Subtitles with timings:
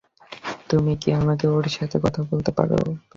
[0.69, 2.75] তুমি কি আমাকে ওর সাথে কথা বলতে পারবে?